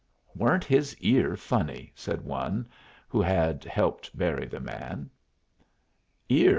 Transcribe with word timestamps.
"Weren't 0.33 0.63
his 0.63 0.97
ear 0.97 1.35
funny?" 1.35 1.91
said 1.93 2.21
one 2.25 2.67
who 3.07 3.21
had 3.21 3.63
helped 3.65 4.17
bury 4.17 4.47
the 4.47 4.59
man. 4.59 5.11
"Ear?" 6.27 6.49